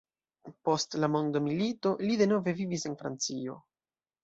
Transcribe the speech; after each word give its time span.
Post 0.69 0.97
la 1.03 1.09
mondomilito 1.17 1.93
li 2.07 2.17
denove 2.23 2.57
vivis 2.63 2.89
en 2.91 2.99
Francio. 3.05 3.61